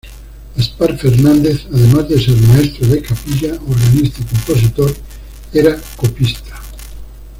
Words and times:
Gaspar 0.55 0.97
Fernández, 0.97 1.67
además 1.71 2.09
de 2.09 2.19
ser 2.19 2.35
maestro 2.41 2.87
de 2.87 3.03
capilla, 3.03 3.53
organista 3.67 4.21
y 4.23 4.25
compositor, 4.25 4.95
era 5.53 5.79
copista. 5.95 6.59